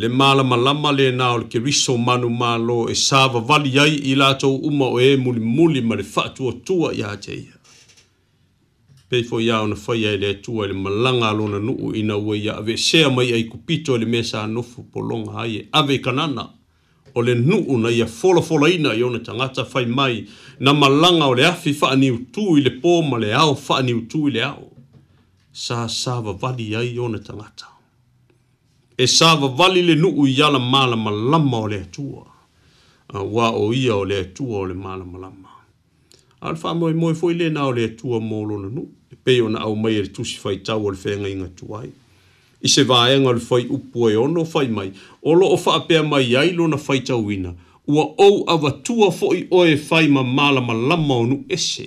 [0.00, 3.96] Le malama lama le na o le ke riso manu malo e sava vali ai
[4.10, 7.59] i lato uma o e muli muli ma le fatua tua ia te ia.
[9.10, 12.56] pei fo ya ona fai ai le tua le malanga lona nuu ina ua ia
[12.56, 16.48] ave sea mai ai kupito le mea sa nofu polonga ai e ave kanana
[17.14, 20.28] o le nuu na ia fola fola ina i ona tangata fai mai
[20.60, 23.82] na malanga o le afi faa ni utu i le po ma le au faa
[23.82, 24.70] ni utu i le au
[25.52, 27.66] sa sa vali ai i ona tangata
[28.98, 32.26] e sa vali le nuu i ala mala malama o le tua
[33.14, 35.48] wa o ia o le tua o le mala malama
[36.42, 39.76] Alfa moi moi foi le na o le tua molo nu e pei ona au
[39.76, 41.90] mai e tusi fai tau o le whenga inga tuai.
[42.62, 44.92] I se vaenga le fai upu e ono fai mai,
[45.22, 47.52] o lo o whaapea mai ai lona fai tau ina,
[47.86, 51.86] ua ou awa tua fo'i o e fai ma mala ma lama onu ese.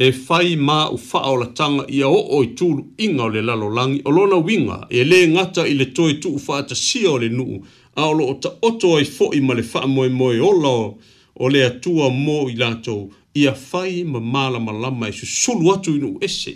[0.00, 3.28] E fai ma u faa o la tanga ia o o i tūru inga o
[3.28, 6.62] le lalo langi, o lona winga e le ngata i le toi tu u faa
[6.64, 7.62] ta sia o le nuu,
[7.94, 10.98] a o lo o ta oto ai fo'i ma le faa moe moe o lao,
[11.36, 13.08] o le atua mo i lato
[13.38, 16.52] ia fai ma mala ma lama e susulu atu inu ese.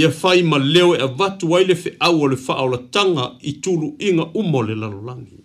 [0.00, 3.86] Ia fai ma leo e avatu waile fe au le faa la tanga i tulu
[4.08, 5.40] inga umo le lalolangi.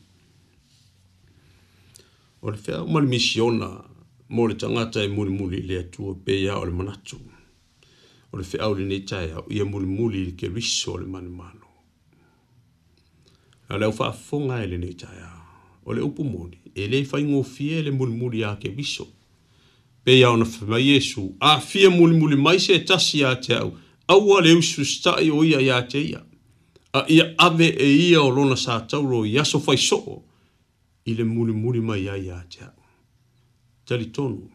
[2.41, 3.67] O le fea umali misiona
[4.29, 7.19] mo le tangata e muli muli le atua pe ya o le manatu.
[8.31, 11.29] O le fea uli neitai au ia muli muli le ke riso o le mani
[11.29, 11.65] mano.
[13.69, 15.41] A leo faa fonga e le neitai au.
[15.85, 19.03] O e le upumoni, e le fai ngofie le muli muli a ke riso.
[19.03, 19.16] O
[20.07, 21.33] pe ia ona whema Iesu.
[21.39, 23.73] A fia muli muli mai se tasi a te au.
[24.07, 26.21] Aua leu sustai o ia ia te ia.
[26.93, 30.23] A ia ave e ia o lona sa tauro i aso fai soo.
[31.05, 32.79] I le muli muli mai ia ia te au.
[33.85, 34.47] Tali tonu.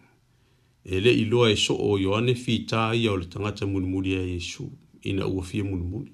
[0.84, 4.70] E le iloa e soo Ioane fita ia o le tangata muli muli a Iesu.
[5.05, 6.12] Ina ua fia muli muli.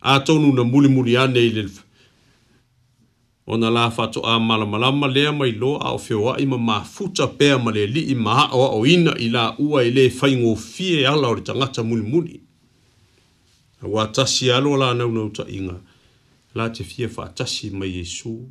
[0.00, 1.64] A tonu na muli muli ane i le
[3.46, 7.54] ona la fato a malamalama lea mai lo a o feo ai ma mafuta pe
[7.56, 11.34] ma le li ma o o ina ila ua ile fai ngo fie ala o
[11.34, 12.40] le tangata muli muli
[13.82, 15.80] wa tasi alo la na una uta inga
[16.54, 18.48] la te fie fa tasi ma yesu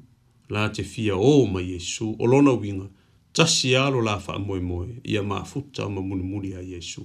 [0.50, 2.88] la te fie o ma yesu o lona winga
[3.34, 7.02] tasi alo la fa moe moe ia mafuta ma muli muli a yesu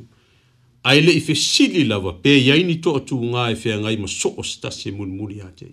[0.82, 4.42] Aile le ife sili lava pe yaini to atu ngai fe ngai ma so o
[4.62, 5.66] tasi muli muli a te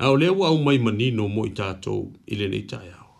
[0.00, 3.14] a o lea ua aumai manino mo i tatou i lenei taeao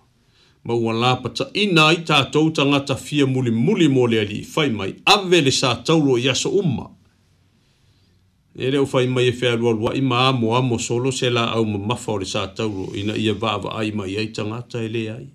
[0.64, 5.40] ma ua la pataʻina ai tatou tagata fia muli mo le alii fai mai ave
[5.40, 6.88] le sa taulo i aso umma.
[8.56, 12.24] e leʻu fai mai e fealualuaʻi ma amoamo solo se la au mamafa o le
[12.26, 15.26] sa taulo ina ia vaavaai mai ai tagata e lē ai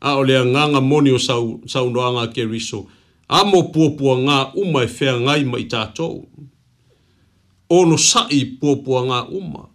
[0.00, 1.18] a o le agaga moni o
[1.66, 2.80] saunoaga sau keriso
[3.28, 6.28] amo puapuagā uma e feagai ma i tatou
[7.70, 9.67] o lo saʻi puapuagā uma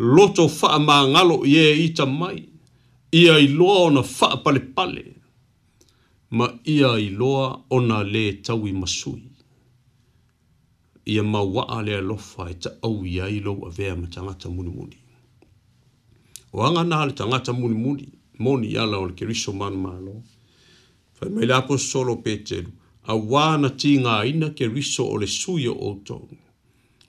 [0.00, 2.48] loto faa maangalo ye ita mai.
[3.14, 5.04] Ia iloa na faa pale pale.
[6.30, 9.22] Ma ia iloa ona le tawi masui.
[11.06, 14.96] Ia mawaa le alofa e ta au ia loa avea ma tangata muni muni.
[16.52, 18.08] Wanga na le tangata muni muni.
[18.38, 20.22] Moni yala ole keriso manu malo.
[21.12, 22.72] Fai mai lapo solo peteru.
[23.04, 26.36] A wana tinga ina ke keriso le suyo o tonu.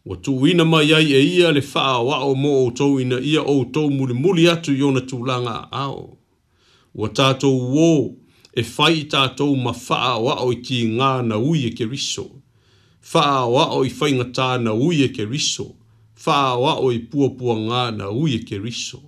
[0.06, 3.20] Wa tu wina mai ai e ia le faa wa o mo o tau ina
[3.20, 6.18] ia o tau muli muli atu yona tu langa ao.
[6.96, 7.92] Wa tātou wō
[8.54, 12.26] e fai tātou ma faa wa o i ki ngā na ui e ke riso.
[13.12, 15.68] Faa wa o i fai ngatā na ui e ke riso.
[16.18, 19.02] Faa wa o i pua ngā na ui e ke riso.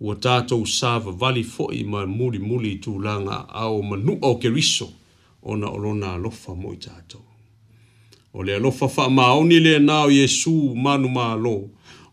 [0.00, 4.48] Wa tātou sāwa vali fo i ma muli muli tu langa ao manu o ke
[4.48, 4.88] riso.
[5.42, 7.28] Ona olona alofa mo i tātou
[8.32, 10.52] o le alofa faamaoni lenā o iesu
[10.84, 11.54] manumālō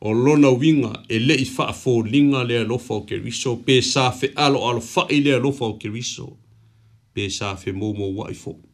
[0.01, 5.34] o lona uiga e leʻi faafoliga le alofa o keriso pe sa fe feʻaloʻalofaʻi le
[5.38, 6.32] alofa o keriso
[7.13, 8.65] pe sa fe femoumouaʻi foʻi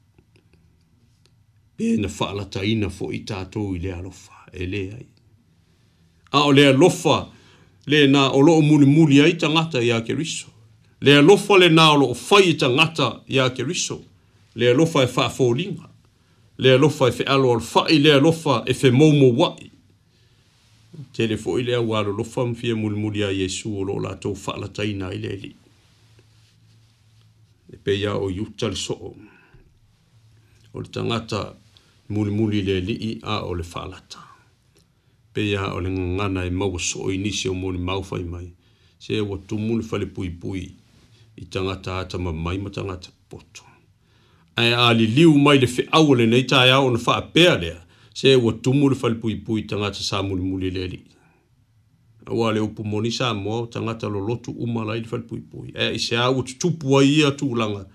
[1.78, 5.06] pe na faalataina foʻi tatou i le alofa e lē ai
[6.39, 7.18] a o le alofa
[7.91, 10.48] lenā o loo mulimuli ai tagata iā keriso
[11.02, 14.00] le alofa lenā o loo fai i tagata iā keriso
[14.56, 15.91] le alofa e faafoliga
[16.58, 19.72] le alofa e fe alo al fai le alofa e fe momo wai.
[21.12, 24.36] Telefo le foi le awalo lofa mfie mulmuli a Yesu o lo la tau
[24.74, 25.56] taina ile li.
[27.74, 29.16] E pe o yuta le so'o.
[30.74, 31.58] O le tangata
[32.10, 34.20] mulmuli le li i a o le falata.
[35.34, 38.54] Pe ya o le ngana e so o inisi o mau fai mai.
[38.99, 40.76] Se e watu mwoni fale pui pui.
[41.38, 43.66] I tangata ata mamai ma tangata potu
[44.56, 47.80] ai a li liu mai le fe awale nei tai au na faa pēa lea,
[48.14, 50.99] se e wa tumu le fali pui pui tangata sa muli muli le li.
[52.26, 55.74] Awa le upu moni sa moa o tangata lo lotu umalai le fali pui pui.
[55.76, 57.86] Ea i se au tu tupu a ia tu ulanga,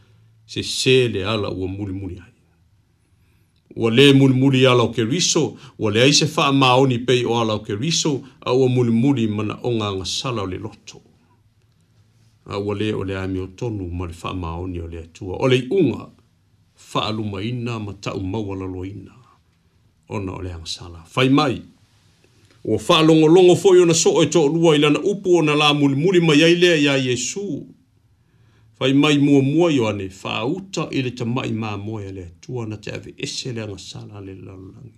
[0.46, 2.32] se se le ala ua muli muli ai.
[3.76, 7.38] Ua le muli muli ala o ke riso, ua le aise faa maoni pei o
[7.40, 10.98] ala o ke riso, a ua muli muli mana onga anga sala o le loto.
[12.50, 15.36] A ua le o le ami o tonu ma le faa maoni o le atua.
[15.38, 16.08] O le unga,
[16.92, 19.14] faaluma ina ma tau mawalalo ina.
[20.14, 21.00] Ona ole ang sala.
[21.14, 21.56] Fai mai.
[22.64, 25.96] O faalongo longo foyo na soo e to lua ilana upu o na la muli
[26.02, 27.46] muli mai ailea ya Yesu.
[28.78, 32.76] Fai mai mua mua yo ane fauta ili ta mai maa moya lea tua na
[32.76, 34.96] te avi ese lea ngasala le lalangi.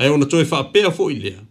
[0.00, 1.42] Ae ona toi faa pea fo ilea.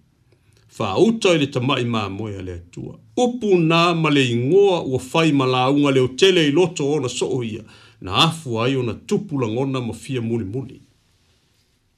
[0.78, 2.93] Fauta ili ta mai maa moya lea tua.
[3.24, 7.63] Upu na male ingoa ua fai malaunga leo tele iloto ona soo ia.
[7.68, 10.81] Fai na afu ai ona tupu lagona ma fia mulimuli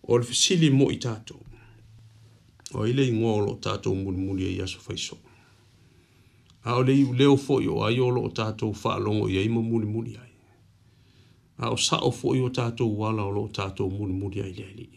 [0.08, 1.40] o le fesili mo i tatou
[2.74, 5.20] o ai le igoa o loo tatou mulimuli ai aso faisoo
[6.64, 9.62] a o le iu leo foʻi o ai o loo tatou faalogo i ai ma
[9.62, 10.32] mulimuli ai
[11.58, 14.96] a o saʻo foʻi o tatou ala o loo tatou mulimuli ai le alii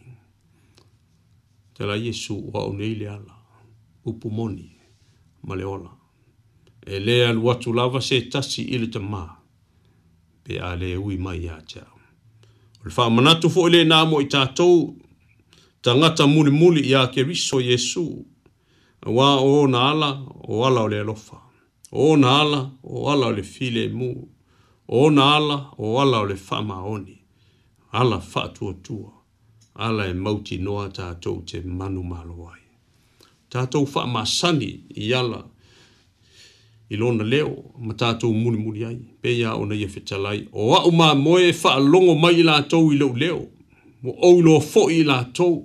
[1.75, 3.35] tala iesu ua aʻu nei le ala
[4.05, 4.71] upu moni
[5.47, 5.91] ma le ola
[6.87, 9.42] e lē alu atu lava se tasi i le tamā
[10.43, 11.99] pe ale ui mai ia te au.
[12.85, 14.95] O le whamanatu fo ele nā mo i tātou,
[15.83, 18.07] tangata muli muli ia ke riso Yesu,
[19.07, 20.11] wā o na ala,
[20.49, 21.39] o ala o le alofa.
[21.93, 24.15] O na ala, o ala o le file mu.
[24.89, 27.17] O na ala, o ala o le whamaoni.
[27.93, 29.13] Ala whātua tua.
[29.75, 32.61] Ala e mauti noa tātou te manu ai
[33.53, 35.45] Tātou whamasani i ala
[36.93, 41.07] i lona leo ma tatou mulimuli ai pe ya ona ye fetalai o wa uma
[41.15, 43.49] mamoe e, e longo mai la to wi i leo
[44.03, 45.65] mo ou iloa fo'i i wala to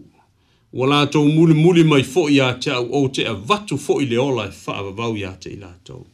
[0.73, 4.51] latou mulimuli mai ya cha o te a'u ou te avatu fo'i le ola e
[4.51, 6.05] fa'avavau iā te i latou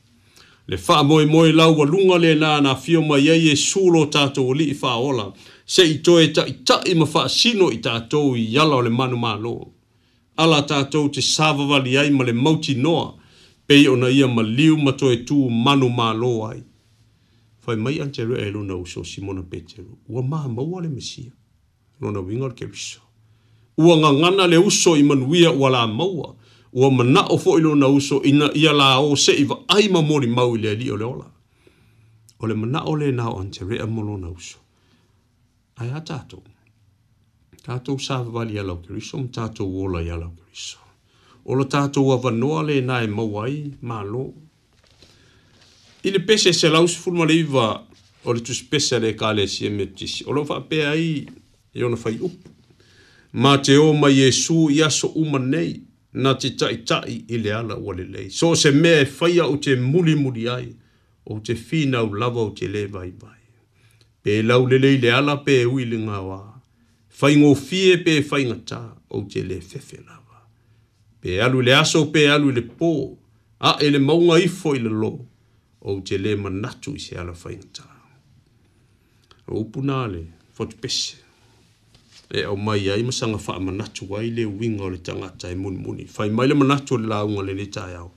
[0.68, 5.26] le fa'amoemoe lau aluga lenā na fio mai ai e su lo tatou ali'i fa'aola
[5.66, 9.55] se'i toe ta'ita'i ma fa'asino i tatou i ya lo le manumālō
[10.38, 13.16] ala tatou te savavali ai ma le ti noa
[13.68, 16.11] pei ona ia ma liu ma toe tū manu mā
[16.51, 16.64] ai.
[17.66, 19.97] Whai mai an te rea e luna uso Simona Petero.
[20.09, 21.32] Ua maha maua le mesia.
[22.01, 22.99] Rona winga ke riso.
[23.78, 26.36] Ua ngangana le uso i manuia ua la maua.
[26.74, 30.01] Ua mana o fo ilo na uso ina ia la o se iwa ai ma
[30.01, 31.26] mori mau i le li o le ola.
[32.41, 34.57] O le mana o le na o an te rea e molo na uso.
[35.80, 36.43] Ai a tātou.
[37.64, 39.18] Tātou sāwa wali ala o ke riso.
[39.32, 40.83] Tātou wola i ala o ke riso
[41.44, 44.26] o lo tātou a vanoa le nā e mauai, mā lō.
[46.04, 47.68] I le pese se lausi fulma le iwa
[48.24, 50.26] o le tu spesa le kā le si emetisi.
[50.28, 51.24] O lo wha pēa i,
[51.76, 52.50] i e ona whai up.
[53.34, 55.76] Mā te o ma Jesu i aso uma nei,
[56.14, 58.30] nā te tai tai i le ala ua le lei.
[58.32, 60.70] So se mea e whaia o te muli muli ai,
[61.28, 63.39] o te whinau lava o te le vai vai.
[64.24, 66.41] Pē lau le lei le ala pē ui le ngā wā.
[67.20, 70.22] Whaingo fie pē whainga tā o te le fefe lau
[71.24, 73.17] pe alu le aso pe alu le po
[73.59, 75.19] a ele maunga ifo ile lo
[75.82, 77.84] o te le manatu i se ala whaingata.
[79.47, 80.21] O upuna le,
[80.53, 81.15] fotu pese.
[82.32, 85.78] E au mai ai masanga wha manatu wai le winga o le tangata e muni
[85.78, 86.05] muni.
[86.17, 88.11] Whai mai le manatu le launga le le tai au.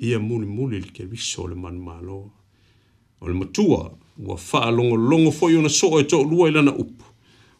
[0.00, 2.30] Ia muni muni le ke riso le manu malo.
[3.20, 6.48] O le matua, ua wha longo longo fo e i una soa e tō lua
[6.48, 7.13] ilana upu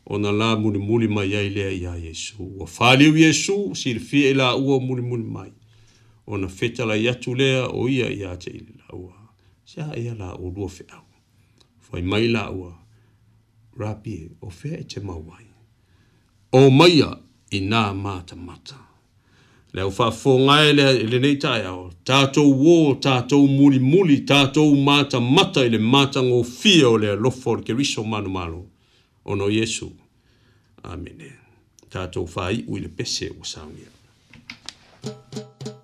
[0.07, 2.35] ona la muli muli mai ai lea ia Yesu.
[2.59, 5.53] Wa fali u Yesu, sir fie e la ua muli muli mai.
[6.27, 9.17] Ona feta la yatu lea o ia ia te ili la ua.
[9.65, 11.03] Se ha ia e la u lua fea.
[11.81, 12.79] Fai mai la ua.
[13.79, 15.47] Rapie, o fea e te mawai.
[16.53, 17.19] O maia
[17.51, 18.79] i nā mata mata.
[19.73, 21.91] Leo fa fo ngai le le nei tai au.
[22.05, 27.65] Tato wo, tato muli muli, tato mata mata ile mata ngō fia o le lofor
[27.65, 28.63] ke riso manu manu.
[29.25, 29.91] ono Yesu.
[31.89, 33.89] tatou Tātou i le pese ua saunia.
[35.03, 35.84] Thank you.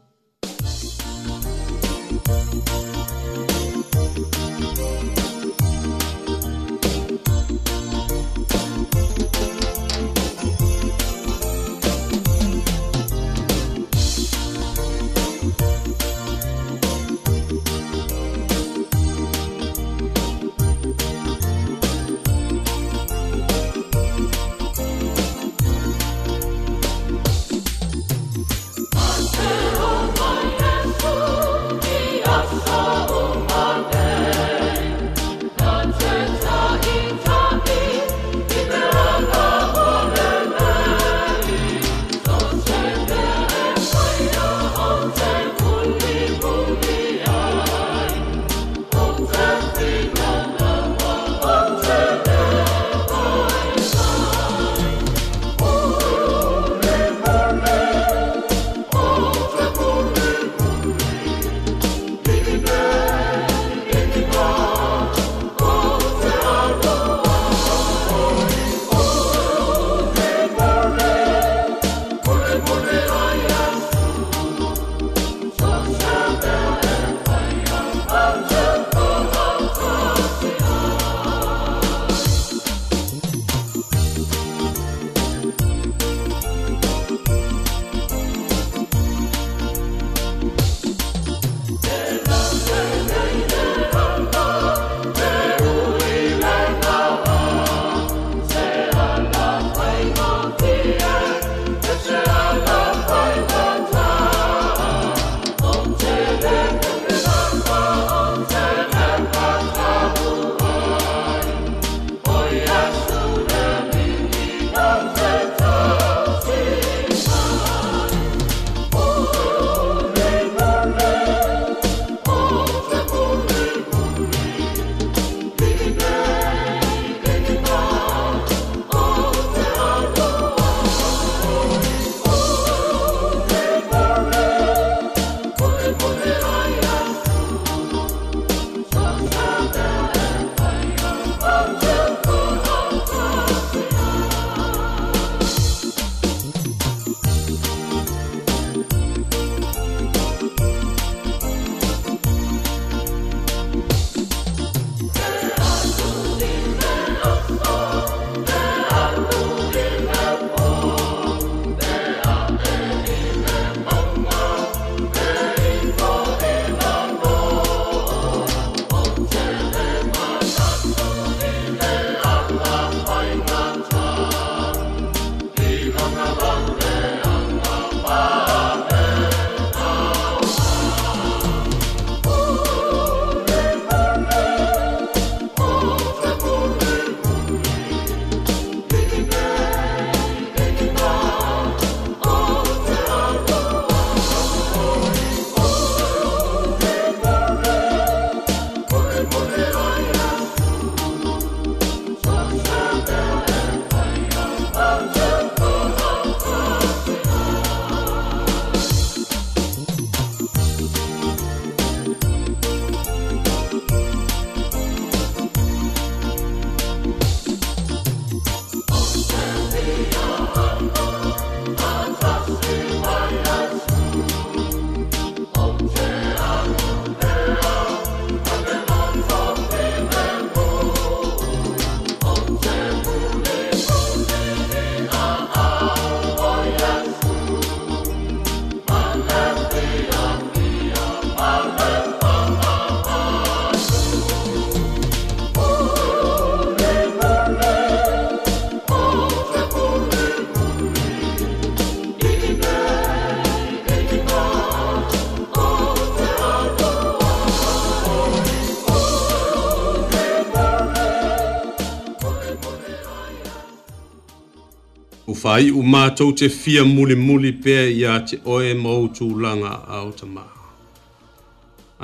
[265.50, 270.04] Fai u mātou te fia muli muli pēr i a te oe mau tūlanga a
[270.06, 270.44] o ta mā.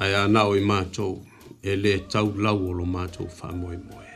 [0.02, 1.12] Ai a nao i mātou,
[1.62, 4.08] e le tau lau o lo mātou wha moe moe.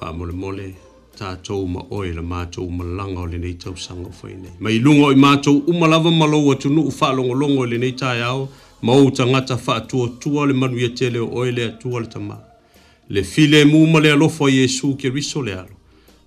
[0.00, 0.66] Wha mole mole,
[1.14, 4.56] tātou ma oe la mātou ma langa o le nei tau sanga fai nei.
[4.58, 7.94] Ma i lunga o i mātou umalava malau atu nuu wha longo longo le nei
[8.02, 8.48] tai au,
[8.82, 11.70] ma o ta ngata wha atua tua le manu i a tele o oe le
[11.70, 12.42] atua le ta mā.
[13.08, 15.77] Le file mu ma le alofo a Jesu ke riso le alo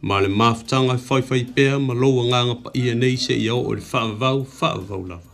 [0.04, 3.82] ma le mafutaga faifai e pea ma lou agaga paia nei seʻia oo i le
[3.82, 5.30] faavavau faavavau lava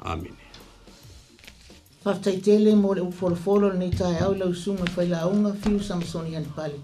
[0.00, 0.34] amen
[2.04, 6.78] faafetaitele mo le upufolofolo lenei taeau i lausuma i failauga fiu samasoni anipale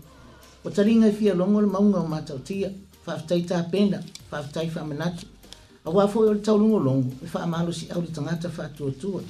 [0.65, 2.71] ua taliga i fialoga o le e mauga o matautia
[3.05, 5.27] faafetai tapena faafetai faamanatu
[5.85, 9.23] auā foʻi o le taulogologo e faamalosiau le tagata faatuatua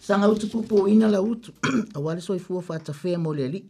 [0.00, 1.52] sagautu pupuina lautu
[1.94, 3.66] auā le soifua faatafea mo le alii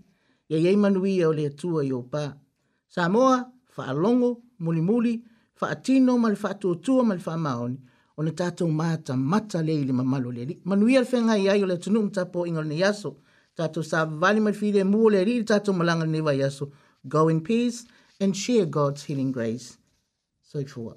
[0.49, 2.32] ia iai manuia o le atua i opā
[2.89, 5.14] samoa faalongo, mulimuli,
[5.61, 7.79] faatino, ma le faatuotua, ma le faamaoni.
[8.18, 10.59] O ne tātou māta mata le ili mamalo le li.
[10.66, 13.14] Manuia le whenga iai o le tunu mtapo inga le yaso.
[13.59, 16.72] Tātou sa vali ma le fide mua le li, tātou malanga le neva yaso.
[17.07, 17.85] Go in peace
[18.20, 19.70] and share God's healing grace.
[20.43, 20.97] So i fua.